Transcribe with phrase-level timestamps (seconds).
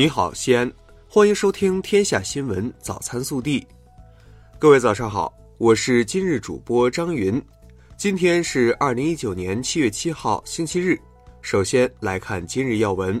[0.00, 0.72] 你好，西安，
[1.06, 3.60] 欢迎收听《天下新闻早餐速递》。
[4.58, 7.38] 各位早上好，我是今日主播张云。
[7.98, 10.98] 今天是二零一九年七月七号，星期日。
[11.42, 13.20] 首先来看今日要闻：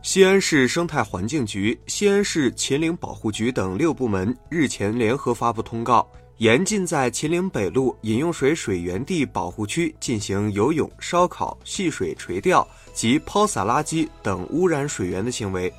[0.00, 6.08] 西安市生态环境局、西安市秦岭保护局等六部门日前联合发布通告。
[6.40, 15.70] 严禁在秦岭北路饮用水水源地保护区进行游泳、烧烤、戏水、垂钓及抛洒垃圾等污染水源的行为。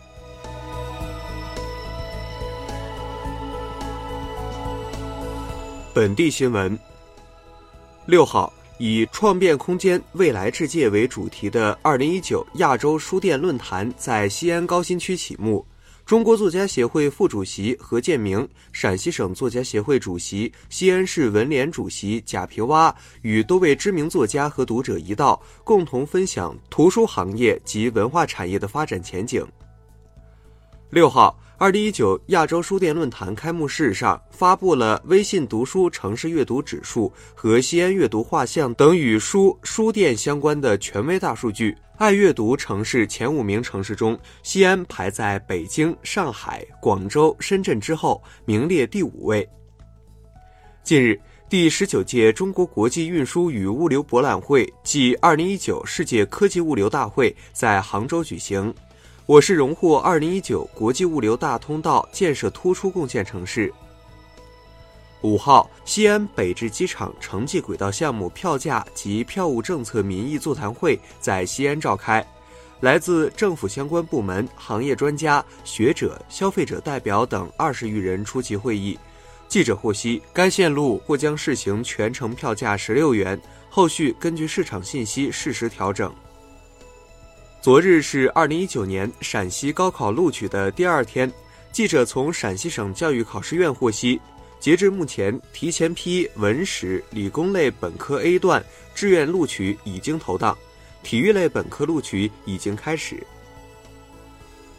[5.96, 6.78] 本地新闻：
[8.05, 15.66] 六号，以“创变空间，未来世界”为主题的二零一九亚洲书店论坛在西安高新区启幕。
[16.05, 29.46] 中国作家协会副主席何建明、陕西省作家协会主席、西安市文联主席贾平洼与多位知名作家和读者一道，共同分享图书行业及文化产业的发展前景。
[30.92, 31.38] 六号。
[31.58, 41.78] 二零一九亚洲书店论坛开幕式上，发布了微信读书城市阅读指数和西安阅读画像等与书书店相关的权威大数据。
[41.98, 49.48] 爱阅读城市前五名城市中，西安排在北京、上海、广州、深圳之后，名列第五位。
[50.84, 58.74] 近日，第十九届中国国际运输与物流博览会暨二零一九世界科技物流大会在杭州举行。
[59.27, 63.72] 我市荣获二零一九国际物流大通道建设突出贡献城市。
[65.22, 72.25] 五号，西安北至机场城际轨道项目票价及票务政策民意座谈会在西安召开，
[72.80, 78.97] 来自政府相关部门、行业专家、学者、消费者代表等二十余人出席会议。
[79.47, 86.12] 记者获悉，该线路或将试行全程票价十六元，后续根据市场信息适时调整。
[87.62, 91.31] 昨日是二零一九年陕西高考录取的第二天。
[91.72, 94.19] 记者从陕西省教育考试院获悉，
[94.59, 100.57] 截至目前，提前批文史理工类本科 A 段志愿录取已经投档，
[101.03, 103.16] 体育类本科录取已经开始。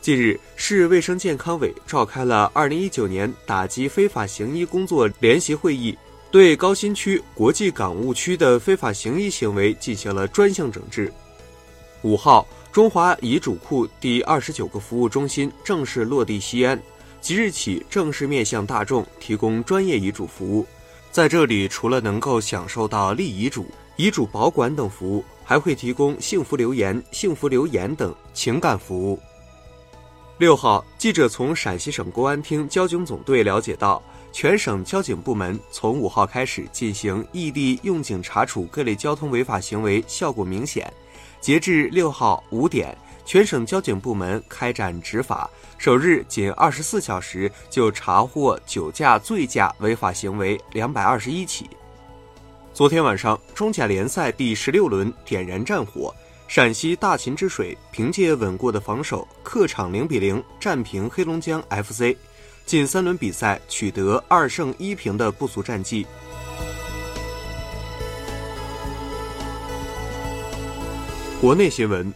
[0.00, 5.96] 近日，市卫生健康委召开了二零一九年打击非法行医工作联席会议，
[6.32, 11.12] 对高新区国际港务区的非法行医行为进行了专项整治。
[12.02, 12.44] 五号。
[12.72, 16.80] 中华遗嘱库第二十九个服务中心正式落地西安，
[17.20, 20.66] 即日起正式面向大众提供专业遗嘱服务。
[21.10, 23.66] 在这里，除了能够享受到立遗嘱、
[23.96, 29.20] 遗嘱保管等服务，还会提供幸福留言、幸福留言等情感服务。
[30.38, 34.02] 六号，记者从陕西省公安厅交警总队了解到，
[34.32, 40.90] 全省交警部门从五号开始进行异地用警查处各类交通违法行为，效果明显。
[41.42, 51.68] 截至六号五点，全省交警部门开展执法，首日仅二十四小时就查获酒驾、醉驾违法行为两百二十一起。
[52.72, 56.14] 昨天晚上，中甲联赛第十六轮点燃战火，
[56.46, 62.16] 陕西大秦之水凭借稳固的防守，客场零比零战平黑龙江 FC，
[62.64, 66.06] 近三轮比赛取得二胜一平的不俗战绩。
[71.42, 72.14] 国内新闻，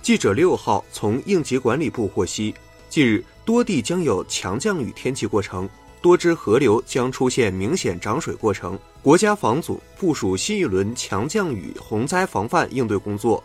[0.00, 2.54] 记者六号从应急管理部获悉，
[2.88, 5.68] 近日多地将有强降雨天气过程，
[6.00, 8.78] 多支河流将出现明显涨水过程。
[9.02, 13.44] 国家防总部署新一轮强降雨洪灾防范应对工作。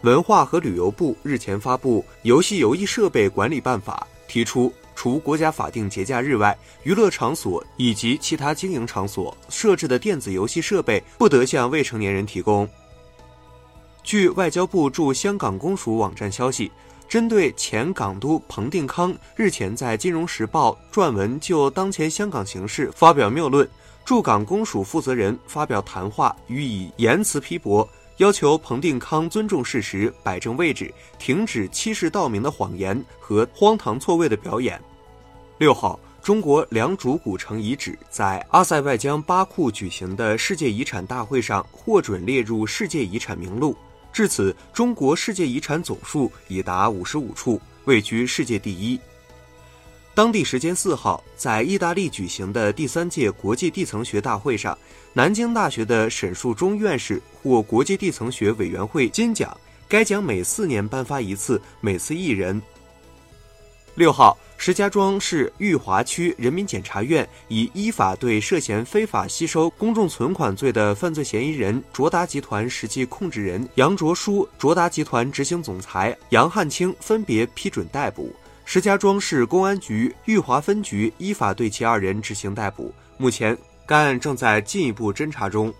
[0.00, 12.68] 文化和旅游部日前发布《游戏游艺设备管理办法》，提出，除国家法定节假日外，娱乐场所以及其他经营场所设置的电子游戏设备不得向未成年人提供。
[14.10, 16.68] 据外交部驻香港公署网站消息，
[17.08, 23.68] 针对前港督彭定康日前在《金融时报》撰文就当前香港形势发表谬论，
[24.04, 34.82] 驻港公署负责人发表谈话予以严词批驳，要求彭定康尊重事实、摆正位置，停止欺世盗名的谎言和荒唐错位的表演。
[35.58, 43.76] 六号，中国良渚古城遗址在阿塞拜疆巴库举行的世界遗产大会上获准列入世界遗产名录。
[44.12, 48.98] 至此，中国世界遗产总数已达五十五处，位居世界第一。
[50.12, 54.76] 当地时间四号，在意大利举行的第三届国际地层学大会上，
[55.12, 59.56] 南京大学的沈树忠院士获国际地层学委员会金奖，
[59.88, 62.60] 该奖每四年颁发一次，每次一人。
[63.96, 78.32] 六号，石家庄市裕华区人民检察院已依法对涉嫌非法吸收公众存款罪的犯罪嫌疑人卓达集团实际控制人杨卓书、卓达集团执行总裁杨汉清分别批准逮捕。
[78.64, 82.94] 石家庄市公安局裕华分局依法对其二人执行逮捕。
[83.18, 85.74] 目前，该案正在进一步侦查中。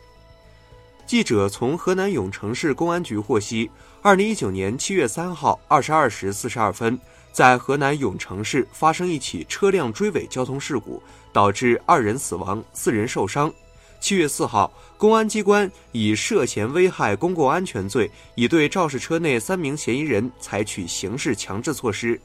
[1.06, 3.70] 记者从河南永城市公安局获悉，
[4.02, 6.98] 二零一九年七月三号二十二时四十二分。
[7.32, 13.52] 在河南永城市发生一起车辆追尾交通事故，导致二人死亡、四人受伤。
[14.00, 22.18] 七月四号，公安机关以涉嫌危害公共安全罪，已对肇事车内三名嫌疑人采取刑事强制措施。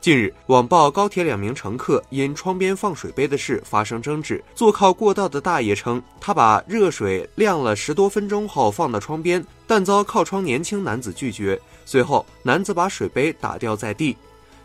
[0.00, 4.42] 近日，网曝高铁两名乘客因窗边放水杯的事发生争执。
[4.54, 11.60] 坐靠过道的大爷称，他把热水晾了十多分钟后放到窗边，但遭靠窗年轻男子拒绝。
[11.84, 14.16] 随后，男子把水杯打掉在地。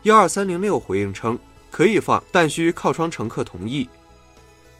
[0.02, 1.38] 幺二三零六回应称，
[1.70, 3.88] 可以放，但需靠窗乘客同意。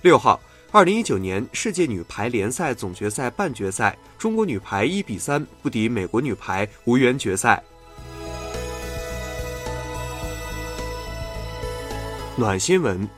[0.03, 0.41] 六号，
[0.71, 7.63] 二零一九年世界女排联赛总决赛半决赛，中国女排一比三不敌美国女排，无缘决赛。
[12.37, 13.09] 暖新闻。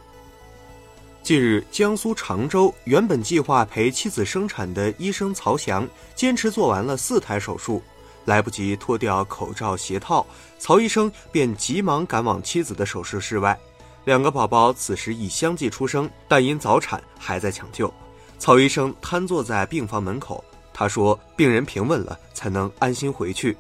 [1.23, 7.83] 近日，江苏常州原本计划陪妻子生产的医生曹翔，坚持做完了四台手术，
[8.29, 10.25] 来不及脱掉口罩鞋套，
[10.59, 13.59] 曹医生便急忙赶往妻子的手术室外。
[14.05, 17.91] 两个宝宝此时已相继出生，但因早产还在抢救。
[18.39, 20.45] 曹医生瘫坐在病房门口，
[20.75, 23.57] 他说：“病人平稳了，才能安心回去。”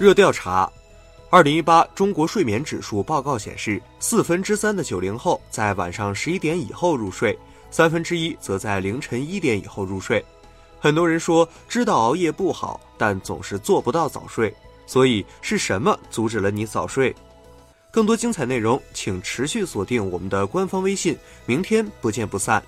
[0.00, 0.70] 热调查。
[1.30, 7.36] 二零一八中国睡眠指数报告显示，四分之三的九零后在晚上十一点以后入睡，
[7.74, 10.24] 三分之一则在凌晨一点以后入睡。
[10.78, 14.54] 很多人说知道熬夜不好，但总是做不到早睡，
[14.86, 17.12] 所以是什么阻止了你早睡？
[17.90, 22.62] 更多精彩内容，请持续锁定我们的官方微信，明天不见不散。